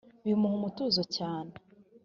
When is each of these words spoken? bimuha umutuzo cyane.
bimuha 0.25 0.55
umutuzo 0.59 1.01
cyane. 1.15 1.53